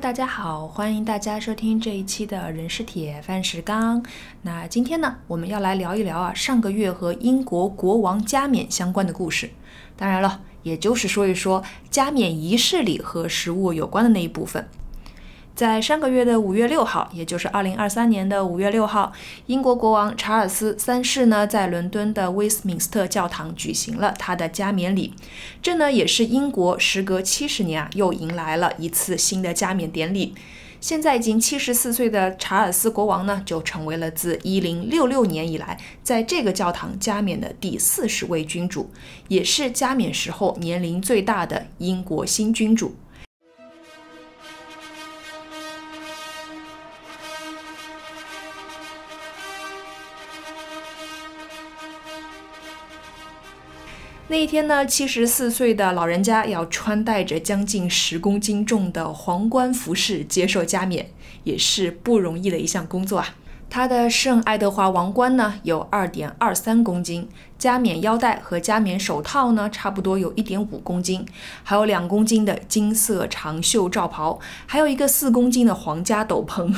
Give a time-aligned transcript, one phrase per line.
[0.00, 4.02] 大家好，欢迎大家收听这一期的人是铁，饭是钢。
[4.40, 9.50] 那今天呢，我们要来聊一聊啊，上个月和英国国王加冕相关的故事。
[9.98, 14.66] 当然了，也就是说一说加冕仪式里和食物有关的那一部分。
[15.60, 19.12] 在上个月的五月六号，也就是二零二三年的五月六号，
[19.44, 25.12] 英国国王查尔斯三世呢，在伦敦的威斯敏斯特教堂举行了他的加冕礼。
[25.60, 30.34] 这呢，也是英国时隔七十年啊，又迎来了一次新的加冕典礼。
[30.80, 38.88] 现在已经七十四岁的查尔斯国王呢，就成为了自一零六六年以来在这个教堂加冕的第四十位君主，
[39.28, 42.94] 也是加冕时候年龄最大的英国新君主。
[54.30, 61.10] 那一天呢，七十四岁的老人家要穿戴着将近十公斤重的皇冠服饰接受加冕，
[61.42, 63.34] 也是不容易的一项工作啊。
[63.68, 71.26] 他的圣爱德华王冠呢有二点二三公斤，加冕腰带和加冕手套呢差不多有一点五公斤，
[71.64, 76.72] 还有两公斤的金色长袖罩袍，还有一个四公斤的皇家斗篷。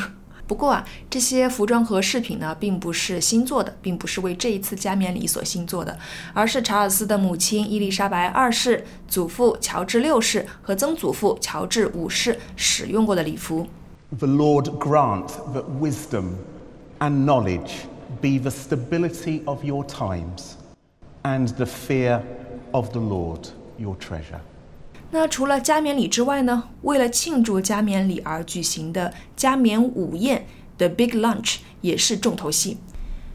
[0.47, 5.99] 不过啊，这些服装和饰品呢，并不是新做的，并不是为这一次加冕礼所新做的，
[6.35, 13.67] 而是查尔斯的母亲伊丽莎白二世、祖父乔治六世和曾祖父乔治五世使用过的礼服。
[14.19, 16.35] The Lord grant that wisdom
[16.99, 17.87] and knowledge
[18.21, 20.57] be the stability of your times,
[21.23, 22.21] and the fear
[22.73, 23.49] of the Lord
[23.79, 24.41] your treasure.
[25.15, 26.71] 那除了加冕礼之外呢？
[26.81, 30.47] 为了庆祝加冕礼而举行的加冕午宴
[30.79, 32.79] The Big Lunch 也是重头戏。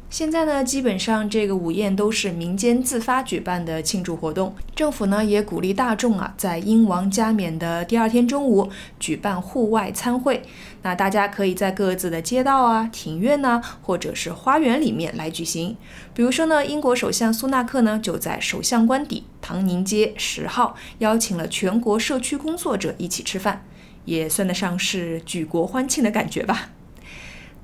[0.10, 4.56] 现在呢，基本上这个午宴都是民间自发举办的庆祝活动。
[4.74, 8.70] 政府呢也鼓励大众啊，在英王加冕的第二天中午
[9.00, 10.42] 举办户外餐会。
[10.88, 15.76] 那大家可以在各自的街道啊、庭院呐，或者是花园里面来举行。
[16.14, 23.66] 比如说呢，英国首相苏纳克呢就在首相官邸唐宁街十号邀请了全国社区工作者一起吃饭，
[24.06, 26.70] 也算得上是举国欢庆的感觉吧。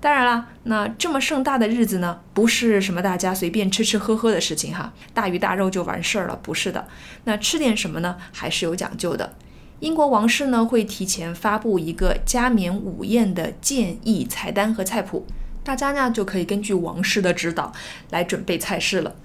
[0.01, 6.89] 当然啦，那这么盛大的日子呢，不是什么大家随便吃吃喝喝的事情哈，大鱼大肉就完事儿了，不是的。
[7.23, 9.33] 那吃点什么呢，还是有讲究的。
[9.79, 15.25] 英国王室呢会提前发布一个加冕午宴的建议菜单和菜谱，
[15.63, 17.73] 大家呢就可以根据王室的指导
[18.09, 19.15] 来准备菜式了。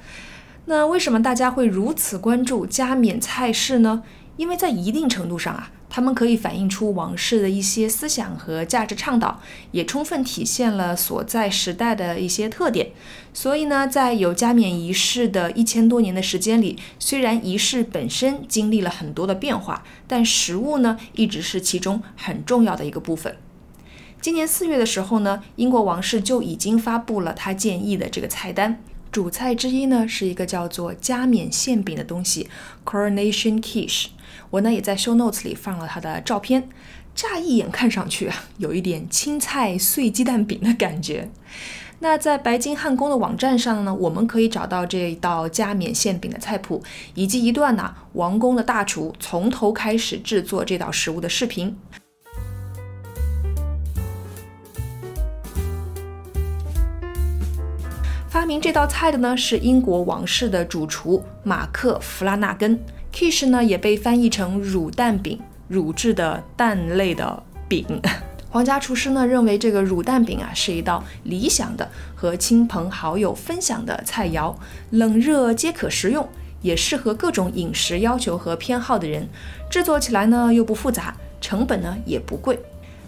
[0.67, 4.03] 那为什么大家会如此关注加冕菜式呢？
[4.37, 5.71] 因为在一定程度上啊。
[5.91, 9.41] 他们可以反映出王室的一些思想和价值倡导，
[9.72, 12.91] 也充分体现了所在时代的一些特点。
[13.32, 23.37] 所以呢，在有加冕仪式的一千多年的时间里，虽然仪式本身经历了很多的变化，但食物呢一直是其中很重要的一个部分。
[24.20, 28.82] 今年四月的时候呢，英国王室就已经发布了他建议的这个菜单，
[29.12, 32.49] 主菜之一呢是一个叫做加冕馅饼的东西
[32.84, 34.06] ，Coronation Quiche。
[34.51, 36.69] 我呢也在 show notes 里放了他的照片，
[37.15, 41.31] 乍一眼看上去啊，有一点青菜碎鸡蛋饼的感觉。
[42.01, 46.83] 那在白金汉宫的网站上呢，我们可以找到这一道加冕馅饼的菜谱，
[47.15, 51.77] 以及一段呢王宫的大厨从头开始制作这道食物的视频。
[58.29, 62.79] 发明这道菜的呢是英国王室的主厨马克·弗拉纳根。
[63.19, 67.84] Quiche 呢也被翻译成乳蛋饼，乳制的蛋类的饼。
[68.49, 74.55] 皇家厨师呢认为这个乳蛋饼啊是一道理想的和亲朋好友分享的菜肴，
[74.91, 76.29] 冷热皆可食用，
[76.62, 79.27] 也适合各种饮食要求和偏好的人。
[79.69, 82.56] 制作起来呢又不复杂，成本呢也不贵。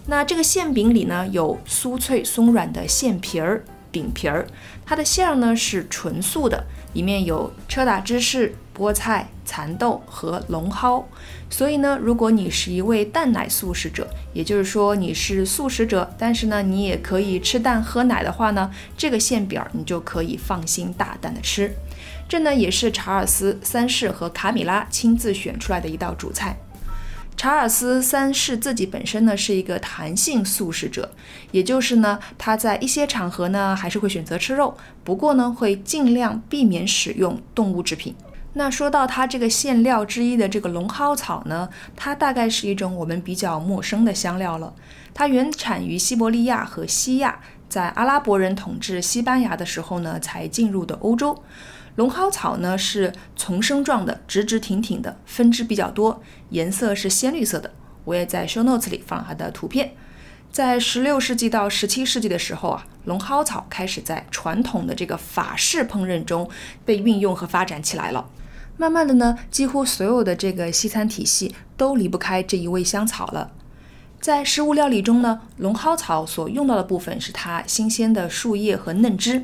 [0.07, 4.47] 那这个馅饼里呢有酥脆松软的馅皮儿、饼皮儿，
[4.85, 8.55] 它的馅儿呢是纯素的，里面有车打芝士。
[8.73, 11.05] 菠菜、蚕豆和龙蒿，
[11.49, 21.75] 所以呢，如果你是一位蛋奶素食者，也就是说你是素食者，但是呢，你也可以吃蛋喝奶的话呢，这个馅饼你就可以放心大胆的吃。
[22.27, 26.57] 这呢，也是查尔斯三世和卡米拉亲自选出来的一道主菜。
[27.41, 31.09] 查尔斯三世自己本身呢是一个弹性素食者，
[31.49, 38.13] 也就是呢，他在一些场合呢还是会选择吃肉，不过呢，会尽量避免使用动物制品。
[38.53, 44.71] 那说到它这个馅料之一的这个龙蒿草呢，它大概是一种我们比较陌生的香料了。
[45.11, 51.35] 它原产于西伯利亚和西亚，在阿拉伯人统治西班牙的时候呢，才进入的欧洲。
[51.95, 57.71] 龙蒿草呢是丛生状的，直直挺挺的，分支比较多，颜色是鲜绿色的。
[58.05, 59.93] 我也在 show notes 里放了它的图片。
[60.51, 66.49] 在十六世纪到十七世纪的时候啊，龙蒿草开始在传统的这个法式烹饪中
[66.83, 68.29] 被运用和发展起来了。
[68.77, 73.51] 慢慢的呢，几乎所有的这个西餐体系都离不开这一味香草了。
[74.21, 79.43] 在食物料理中呢，龙蒿草所用到的部分是它新鲜的树叶和嫩枝。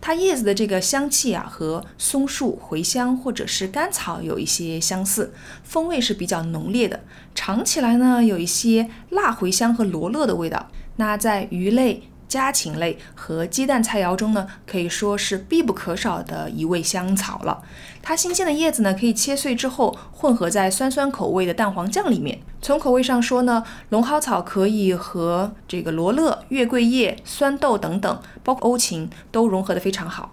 [0.00, 5.34] 它叶子的这个香气啊，和松树、茴香或者是甘草有一些相似，
[5.64, 7.00] 风味是比较浓烈的。
[7.34, 10.68] 尝起来呢，有一些辣茴香和罗勒的味道。
[10.96, 12.04] 那在鱼类。
[12.32, 17.62] 家禽类和鸡蛋菜肴中呢，可以说是必不可少的一味香草了。
[18.00, 22.40] 它新鲜的叶子呢，可以切碎之后混合在酸酸口味的蛋黄酱里面。
[22.62, 30.32] 从口味上说呢，龙蒿草可以和这个罗勒、月桂叶、酸豆等等，包括欧芹都融合的非常好。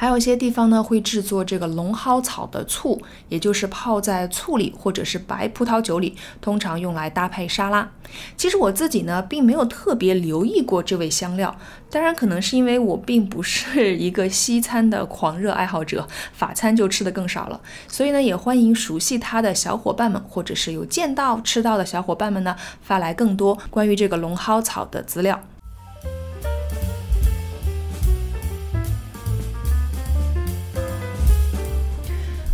[0.00, 7.90] 还有一些地方呢，会制作这个龙蒿草的醋，也就是泡在醋里或者是白葡萄酒里，通常用来搭配沙拉。
[8.36, 11.52] 其实我自己呢，并没有特别留意过这味香料，
[11.90, 17.60] 当然可能是因为我并不是一个西餐的狂热爱好者，法餐就吃的更少了。
[17.88, 25.42] 所以呢，也欢迎熟悉它的小伙伴们，或者是有见到吃到的小伙伴们呢，发来更多关于这个龙蒿草的资料。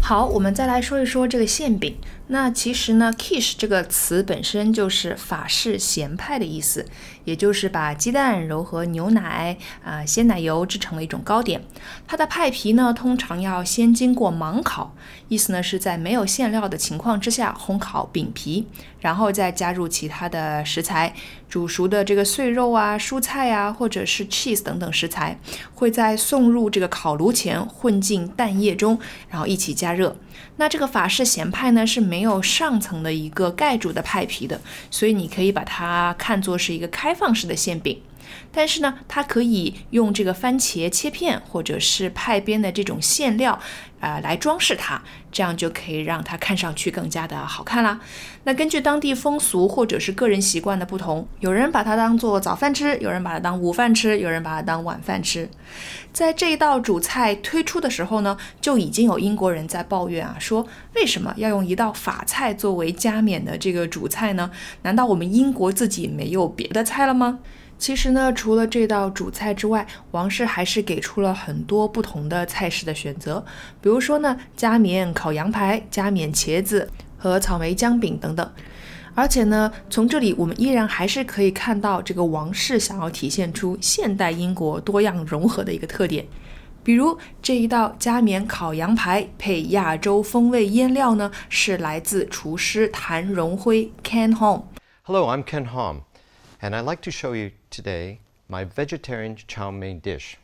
[0.06, 1.96] 好，我们再来说一说这个馅饼。
[2.26, 6.84] 那其实呢，kish 这个词本身就是法式咸派的意思，
[7.24, 11.62] 也就是把鸡蛋揉和牛奶啊鲜奶油制成了一种糕点。
[12.06, 14.94] 它的派皮呢，通常要先经过盲烤，
[15.28, 18.66] 意思呢是在没有馅料的情况之下烘烤饼皮，
[19.00, 21.14] 然后再加入其他的食材，
[21.48, 25.38] 煮熟的这个碎肉啊、蔬菜啊，或者是 cheese 等等食材，
[25.74, 28.98] 会在送入这个烤炉前混进蛋液中，
[29.28, 30.16] 然后一起加热。
[30.56, 34.60] 那这个法式咸派呢是没有上层的一个盖住的派皮的，
[34.90, 37.96] 所以你可以把它看作是一个开开放式的馅饼。
[38.52, 43.58] 但是呢，它可以用这个番茄切片或者是派边的这种馅料，
[44.00, 45.00] 啊，来装饰它，
[45.32, 48.00] 这样就可以让它看上去更加的好看啦。
[48.44, 55.48] 那根据当地风俗或者是个人习惯的不同，有人把它当做早饭吃，有人把它当午饭吃，有人把它当晚饭吃。
[56.12, 64.50] 在这一道主菜推出的时候呢，就已经有英国人在抱怨啊，说为什么要用一道法菜作为加冕的这个主菜呢？
[64.82, 67.40] 难道我们英国自己没有别的菜了吗？
[67.84, 73.44] 其实呢，除了这道主菜之外，王室还是给出了很多不同的菜式的选择。
[73.82, 76.88] 比如说呢，加冕烤羊排、加冕茄子
[77.18, 78.52] 和草莓姜饼等等。
[79.14, 86.24] 而且呢，从这里我们依然还是可以看到这个王室想要体现出现代英国多样融合的一个特点。
[86.82, 94.62] 比如这一道加冕烤羊排配亚洲风味腌料呢，是来自厨师谭荣辉 Ken Hom）。
[95.02, 95.96] Hello, I'm Ken Hom,
[96.62, 98.18] and I'd like to show you today
[98.48, 100.36] my vegetarian chow mein dish.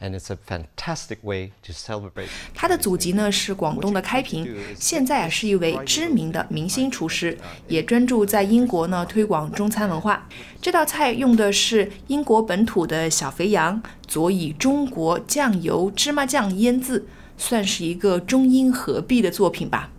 [0.00, 2.28] And it's a fantastic way to celebrate.
[2.54, 4.46] 他的祖籍呢是广东的开平，
[4.78, 7.36] 现在啊是一位知名的明星厨师，
[7.66, 10.28] 也专注在英国呢推广中餐文化。
[10.62, 17.04] 这道菜用的是英国本土的小肥羊，佐以中国酱油、芝麻酱腌制，
[17.36, 19.90] 算是一个中英合璧的作品吧。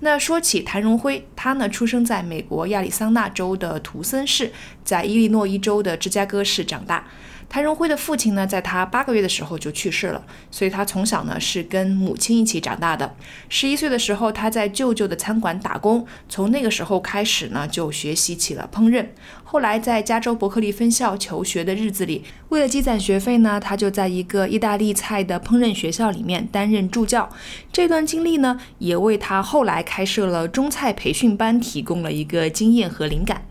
[0.00, 4.52] 那说起谭荣辉，他呢出生在美国亚利桑那州的图森市，
[4.84, 7.06] 在伊利诺伊州的芝加哥市长大。
[7.48, 13.14] 谭荣辉的父亲呢，在他八个月的时候就去世了，所以他从小呢是跟母亲一起长大的。
[13.48, 19.06] 十一岁的时候，他在舅舅的餐馆打工，从那个时候开始呢，就学习起了烹饪。
[19.44, 27.30] 后来在加州伯克利分校求学的日子里，为了积攒学费呢，他就在一个意大利菜的烹饪学校里面担任助教。
[27.72, 33.46] 这段经历呢，也为他后来开设了中菜培训班提供了一个经验和灵感。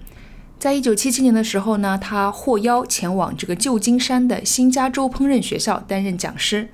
[0.58, 6.70] 在一九七七年的时候呢，他获邀前往这个旧金山的新加州烹饪学校担任讲师。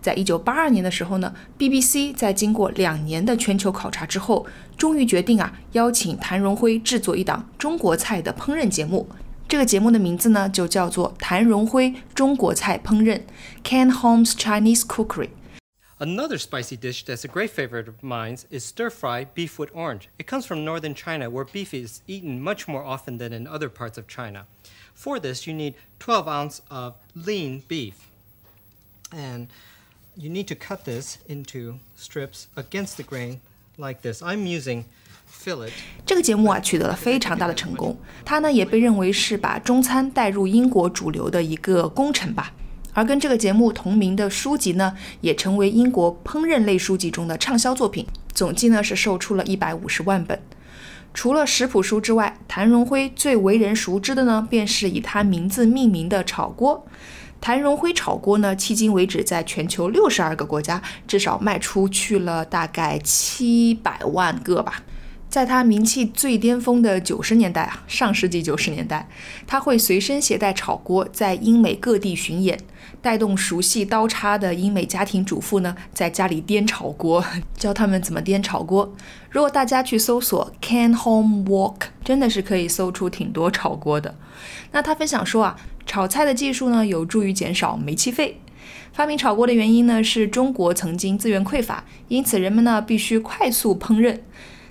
[0.00, 4.46] 在一九八二年的时候呢，BBC 在经过两年的全球考察之后，
[4.78, 9.08] 终于决定啊邀请谭荣辉制作一档中国菜的烹饪节目。
[9.46, 13.20] 这个节目的名字呢就叫做《谭荣辉中国菜烹饪》
[13.62, 15.28] （Ken Holmes Chinese Cookery）。
[16.01, 20.07] Another spicy dish that's a great favorite of mine is stir fry beef with orange.
[20.17, 23.67] It comes from northern China where beef is eaten much more often than in other
[23.67, 24.45] parts of China.
[24.93, 28.07] For this, you need 12 ounces of lean beef.
[29.11, 29.49] And
[30.15, 33.41] you need to cut this into strips against the grain
[33.77, 34.21] like this.
[34.21, 34.85] I'm using
[36.05, 42.53] 这个节目啊取得了非常大的成功，它呢也被认为是把中餐带入英国主流的一个功臣吧。
[42.94, 50.40] 而跟这个节目同名的书籍呢，也成为英国烹饪类书籍中的畅销作品，总计呢是售出了一百五十万本。
[51.12, 56.86] 除了食谱书之外，谭荣辉最为人熟知的呢，便是以他名字命名的炒锅。
[57.40, 64.82] 谭荣辉炒锅呢，迄今为止在全球六十二个国家，至少卖出去了大概七百万个吧。
[65.34, 69.08] 在他名气最巅峰的九十年代啊，上世纪九十年代，
[69.48, 72.56] 他会随身携带炒锅，在英美各地巡演，
[73.02, 77.24] 带动熟悉刀叉的英美家庭主妇呢，在家里颠炒锅，
[77.58, 78.94] 教他们怎么颠炒锅。
[79.28, 84.14] 如果大家去搜索 “can home wok”，真的是可以搜出挺多炒锅的。
[84.70, 88.40] 那他分享说啊，炒菜的技术呢，有助于减少煤气费。
[88.92, 94.20] 发明炒锅的原因呢，是中国曾经资源匮乏，因此人们呢必须快速烹饪。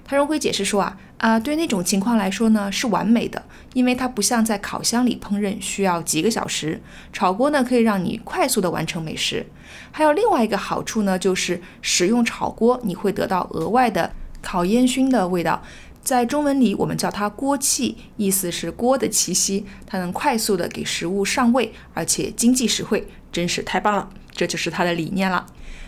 [0.05, 3.41] 谭荣辉解释说啊啊，对那种情况来说呢是完美的，
[3.73, 6.81] 因为它不像在烤箱里烹饪需要几个小时，
[7.13, 9.45] 炒锅呢可以让你快速的完成美食。
[9.91, 15.63] 还有另外一个好处呢，就是使用炒锅你会得到额外的烤烟熏的味道，
[16.03, 25.45] 在中文里我们叫它锅气，意思是锅的气息，它能快速的给食物上味，而且经济实惠，真是太棒了，这就是它的理念了。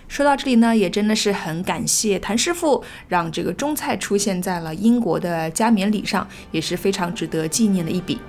[0.08, 8.20] 说到这里呢，也真的是很感谢谭师傅，让这个中菜出现在了英国的加冕礼上，也是非常值得纪念的一笔。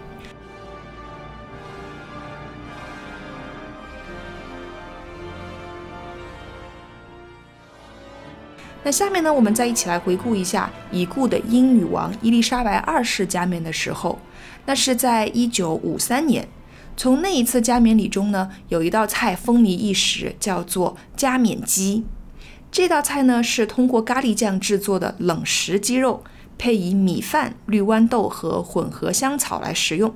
[8.83, 14.18] 那下面呢，我们再一起来回顾一下已故的英女王伊丽莎白二世加冕的时候，
[14.64, 16.49] 那是在一九五三年。
[16.97, 22.05] 从那一次加冕礼中呢，有一道菜风靡一时，叫做加冕鸡。
[22.73, 26.25] 这道菜呢是通过咖喱酱制作的冷食鸡肉，
[26.57, 30.15] 配以米饭、绿豌豆和混合香草来食用。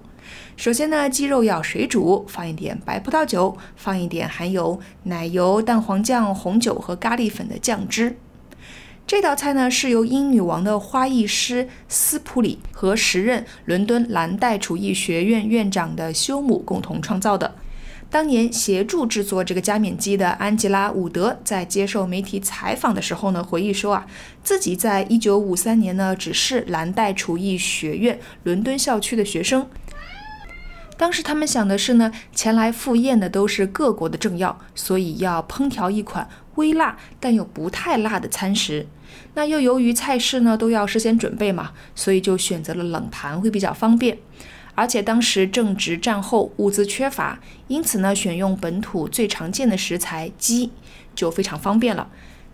[0.56, 8.16] 首先呢，鸡肉要水煮，放一点白葡萄酒，放一点含有奶油、蛋黄酱、红酒和咖喱粉的酱汁。
[9.10, 17.56] 这道菜呢是由英女王的花艺师斯普里和时任伦敦蓝带厨艺学院院长的修姆共同创造的。
[18.08, 24.06] 当年协助制作这个加冕鸡的安吉拉·伍德在接受媒体采访的时候呢，回忆说啊，
[24.44, 29.66] 自己在一九五三年呢只是蓝带厨艺学院伦敦校区的学生。
[30.96, 36.28] 当时他们想的是呢，前来赴宴的都是各国的政要，所以要烹调一款
[36.60, 38.86] 微辣但又不太辣的餐食。
[39.34, 44.18] 那又由于菜式呢都要事先准备嘛，所以就选择了冷盘会比较方便。
[44.76, 50.70] 而且当时正值战后，物资缺乏，因此呢选用本土最常见的食材鸡
[51.14, 52.08] 就非常方便了。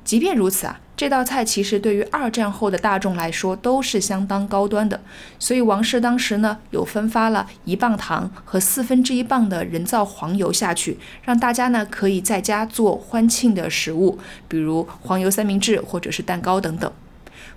[0.06, 5.00] 即便如此啊，这道菜其实对于二战后的大众来说都是相当高端的。
[5.36, 16.90] 所以王室当时呢有分发了一磅糖和四分之一磅的人造黄油下去，让大家呢可以在家做欢庆的食物，比如黄油三明治或者是蛋糕等等。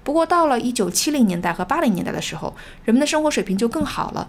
[0.04, 4.28] 不过到了一九七零年代和八零年代的时候，人们的生活水平就更好了。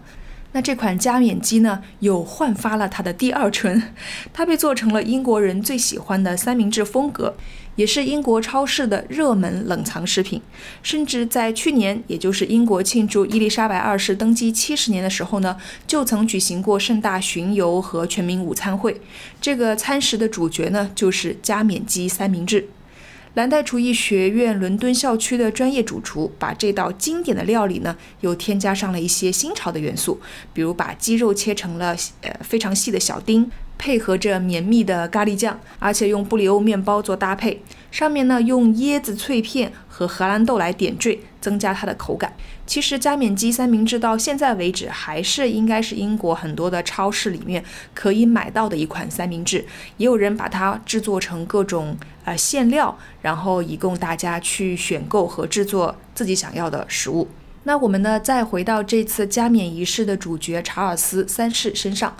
[0.52, 3.80] 那这款加冕鸡呢，又焕发了它的第二春，
[4.32, 7.34] 它被做成了英国人最喜欢的三明治风格。
[7.76, 10.40] 也是英国超市的热门冷藏食品，
[10.82, 19.00] 甚至在去年，也就是英国庆祝伊丽莎白二世登基七十年的时候呢，就曾举行过盛大巡游和全民午餐会。
[19.40, 22.68] 这个餐食的主角呢，就是加冕鸡三明治。
[23.34, 30.20] 蓝带厨艺学院伦敦校区的专业主厨把这道经典的料理呢，又添加上了一些新潮的元素，
[30.52, 33.48] 比如把鸡肉切成了呃非常细的小丁。
[33.80, 42.30] 配合着绵密的咖喱酱，而且用布里欧面包做搭配，上面呢用椰子脆片和荷兰豆来点缀，增加它的口感。
[42.66, 49.64] 其实加冕鸡三明治到现在为止还是应该是英国很多的超市里面可以买到的一款三明治，
[49.96, 57.26] 也有人把它制作成各种呃馅料，然后以供大家去选购和制作自己想要的食物。
[57.64, 62.16] 那我们呢再回到这次加冕仪式的主角查尔斯三世身上。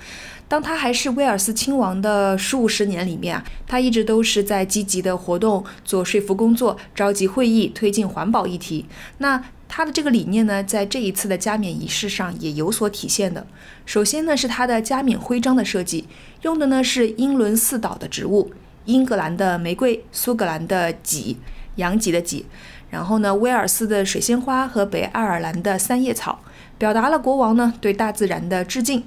[0.46, 8.84] 当他还是威尔斯亲王的数十年里面啊，他一直都是在积极的活动，做说服工作，召集会议，推进环保议题。
[9.18, 13.46] 那他的这个理念呢，在这一次的加冕仪式上也有所体现的。
[13.86, 16.08] 首先呢，是他的加冕徽章的设计，
[16.42, 18.50] 用的呢是英伦四岛的植物：
[18.86, 21.36] 英格兰的玫瑰、苏格兰的戟、
[21.76, 22.46] 羊脊的脊，
[22.90, 26.40] 然后呢，威尔斯的水仙花和北爱尔兰的三叶草，
[26.78, 29.04] 表达了国王呢对大自然的致敬。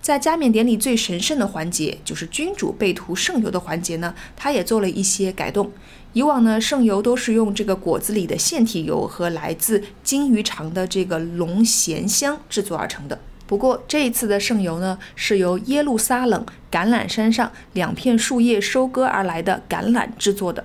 [0.00, 5.72] 在加冕典礼最神圣的环节，就是君主被涂圣油的环节呢，他也做了一些改动。
[6.12, 13.18] 以往呢，圣油都是用这个果子里的腺体油和来自金鱼肠的这个龙涎香制作而成的。
[13.48, 20.64] 不过这一次的圣油呢，是由耶路撒冷橄榄山上两片树叶收割而来的橄榄制作的。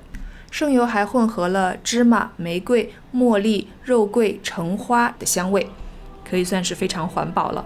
[0.52, 5.66] 剩油还混合了芝麻、玫瑰、茉莉、肉桂、橙花的香味，
[6.30, 7.66] 可以算是非常环保了。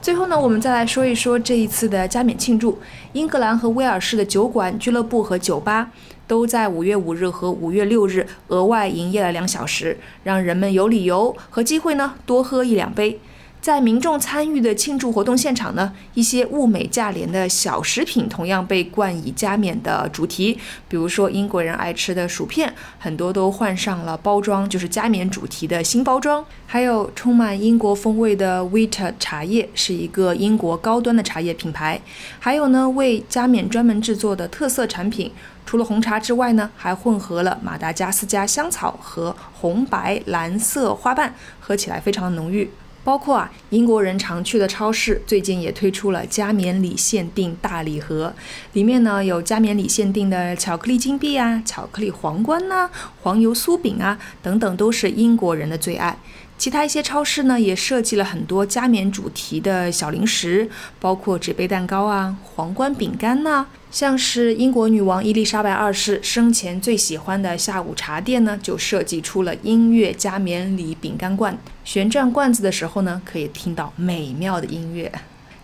[0.00, 2.80] 最后呢，我们再来说一说这一次的加冕庆祝。
[3.12, 5.92] 英格兰和威尔士的酒馆、俱乐部和酒吧
[6.26, 13.20] 都在五月五日和五月六日额外营业了两小时，让人们有理由和机会呢多喝一两杯。
[13.62, 20.58] 在民众参与的庆祝活动现场呢，一些物美价廉的小食品同样被冠以加冕的主题。
[20.88, 26.44] 比如说，英国人爱吃的薯片，很多都换上了包装，就是加冕主题的新包装。
[26.66, 32.02] 还有充满英国风味的 Vita 茶叶，是一个英国高端的茶叶品牌。
[32.40, 35.30] 还有呢，为加冕专门制作的特色产品，
[35.64, 42.68] 除了红茶之外呢，还混合了马达加斯加香草和红白蓝色花瓣，喝起来非常浓郁。
[43.04, 48.32] 包括啊，英国人常去的超市最近也推出了加冕礼限定大礼盒，
[48.74, 52.88] 里面呢有加冕礼限定的巧克力金币啊、巧克力皇冠呐、
[53.22, 56.16] 黄油酥饼啊等等，都是英国人的最爱。
[56.62, 63.66] 其他一些超市呢，也设计了很多加冕主题的小零食，包括纸杯蛋糕啊、皇冠饼干呐。
[63.90, 71.58] 像是英国女王伊丽莎白二世生前最喜欢的下午茶店呢，就设计出了音乐加冕礼饼干罐。
[71.84, 75.10] 旋转罐子的时候呢，可以听到美妙的音乐。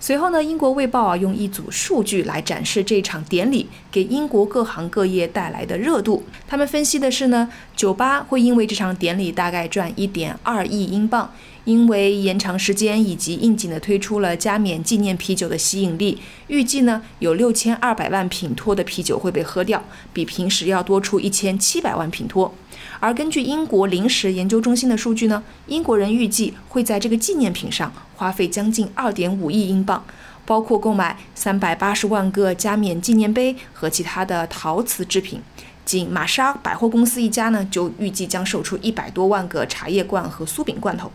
[0.00, 6.24] 随后呢，英国卫报啊用一组数据来展示这场典礼给英国各行各业带来的热度。
[6.46, 11.32] 他们分析的是呢，酒吧会因为这场典礼大概赚一点二亿英镑。
[11.64, 22.54] 因为延长时间以及应景的推出了加冕纪念啤酒的吸引力，预计呢有六千二百万品托的啤酒会被喝掉，比平时要多出一千七百万品托。
[23.00, 30.04] 而根据英国临时研究中心的数据呢，英国人预计会在这个纪念品上花费将近二点五亿英镑，
[30.44, 35.40] 包括购买三百八十万个加冕纪念碑和其他的陶瓷制品。
[35.84, 41.10] 仅玛莎百货公司一家呢，就预计将售出一百多万个茶叶罐和酥饼罐头。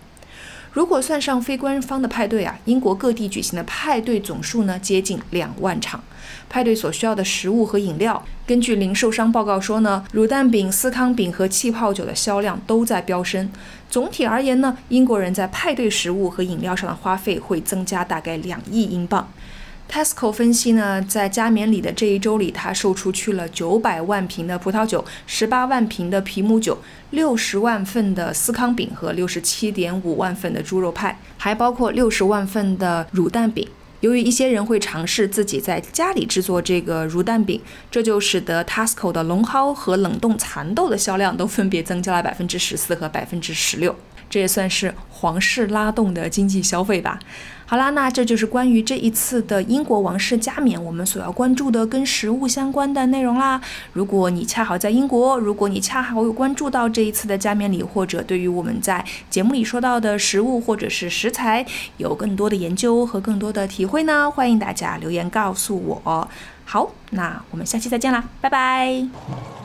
[0.73, 6.03] 如果算上非官方的派对啊，英国各地举行的派对总数呢接近两万场。
[6.49, 13.51] 派对所需要的食物和饮料，根据零售商报告说呢，乳蛋饼、司康饼和气泡酒的销量都在飙升。
[13.87, 19.31] 总体而言呢，英国人在派对食物和饮料上的花费会增加大概两亿英镑。
[19.93, 26.75] Tesco 分析呢，在加冕礼的这一周里，它售出去了九百万瓶的葡萄酒、十八万瓶的皮姆酒、
[27.11, 33.67] 六十万份的司康饼和六十七点五万份的猪肉派，还包括六十万份的乳蛋饼。
[33.99, 43.95] 由于一些人会尝试自己在家里制作这个乳蛋饼，这就使得 Tesco 的龙蒿和冷冻蚕豆的销量都分别增加了百分之十四和百分之十六。
[44.27, 47.19] 这也算是皇室拉动的经济消费吧。
[47.73, 53.59] 好啦，那这就是关于这一次的英国王室加冕，我们所要关注的跟食物相关的内容啦。
[53.93, 61.65] 如果你恰好在英国，如果你恰好有关注到这一次的加冕礼，或者对于我们在节目里说到的食物或者是食材
[61.97, 66.29] 有更多的研究和更多的体会呢，欢迎大家留言告诉我。
[66.65, 69.62] 好，那我们下期再见啦，拜拜。